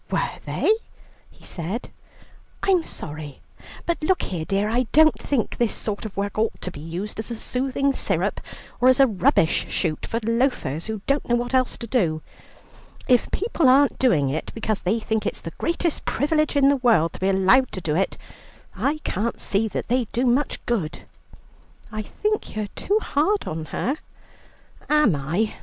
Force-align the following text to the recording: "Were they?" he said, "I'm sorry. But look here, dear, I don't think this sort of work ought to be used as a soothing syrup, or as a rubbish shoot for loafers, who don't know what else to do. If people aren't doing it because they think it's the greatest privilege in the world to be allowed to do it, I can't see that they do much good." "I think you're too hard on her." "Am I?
"Were 0.09 0.31
they?" 0.47 0.71
he 1.29 1.45
said, 1.45 1.91
"I'm 2.63 2.83
sorry. 2.83 3.39
But 3.85 4.03
look 4.03 4.23
here, 4.23 4.45
dear, 4.45 4.67
I 4.67 4.87
don't 4.93 5.13
think 5.19 5.57
this 5.57 5.75
sort 5.75 6.05
of 6.05 6.17
work 6.17 6.39
ought 6.39 6.59
to 6.61 6.71
be 6.71 6.79
used 6.79 7.19
as 7.19 7.29
a 7.29 7.35
soothing 7.35 7.93
syrup, 7.93 8.41
or 8.79 8.87
as 8.89 8.99
a 8.99 9.05
rubbish 9.05 9.67
shoot 9.69 10.07
for 10.07 10.19
loafers, 10.23 10.87
who 10.87 11.03
don't 11.05 11.29
know 11.29 11.35
what 11.35 11.53
else 11.53 11.77
to 11.77 11.85
do. 11.85 12.23
If 13.07 13.29
people 13.29 13.69
aren't 13.69 13.99
doing 13.99 14.29
it 14.31 14.51
because 14.55 14.81
they 14.81 14.99
think 14.99 15.27
it's 15.27 15.41
the 15.41 15.53
greatest 15.59 16.03
privilege 16.03 16.55
in 16.55 16.69
the 16.69 16.77
world 16.77 17.13
to 17.13 17.19
be 17.19 17.29
allowed 17.29 17.71
to 17.73 17.79
do 17.81 17.95
it, 17.95 18.17
I 18.75 19.01
can't 19.03 19.39
see 19.39 19.67
that 19.67 19.87
they 19.87 20.05
do 20.05 20.25
much 20.25 20.65
good." 20.65 21.03
"I 21.91 22.01
think 22.01 22.55
you're 22.55 22.71
too 22.75 22.97
hard 23.03 23.45
on 23.47 23.65
her." 23.65 23.97
"Am 24.89 25.15
I? 25.15 25.53